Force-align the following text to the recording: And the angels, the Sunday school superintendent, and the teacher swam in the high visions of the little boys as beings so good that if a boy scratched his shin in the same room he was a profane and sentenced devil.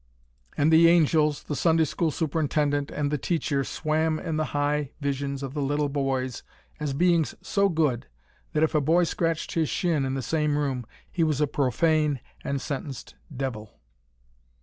And 0.57 0.73
the 0.73 0.87
angels, 0.87 1.43
the 1.43 1.55
Sunday 1.55 1.85
school 1.85 2.09
superintendent, 2.09 2.89
and 2.89 3.11
the 3.11 3.19
teacher 3.19 3.63
swam 3.63 4.17
in 4.17 4.35
the 4.35 4.45
high 4.57 4.93
visions 4.99 5.43
of 5.43 5.53
the 5.53 5.61
little 5.61 5.89
boys 5.89 6.41
as 6.79 6.93
beings 6.93 7.35
so 7.43 7.69
good 7.69 8.07
that 8.53 8.63
if 8.63 8.73
a 8.73 8.81
boy 8.81 9.03
scratched 9.03 9.51
his 9.53 9.69
shin 9.69 10.03
in 10.03 10.15
the 10.15 10.23
same 10.23 10.57
room 10.57 10.87
he 11.11 11.23
was 11.23 11.39
a 11.39 11.45
profane 11.45 12.19
and 12.43 12.61
sentenced 12.61 13.13
devil. 13.37 13.79